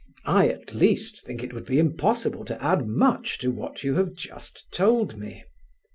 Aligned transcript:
I, 0.25 0.47
at 0.47 0.73
least, 0.73 1.21
think 1.27 1.43
it 1.43 1.53
would 1.53 1.67
be 1.67 1.77
impossible 1.77 2.43
to 2.45 2.59
add 2.59 2.87
much 2.87 3.37
to 3.37 3.51
what 3.51 3.83
you 3.83 3.97
have 3.97 4.15
just 4.15 4.65
told 4.71 5.15
me." 5.15 5.43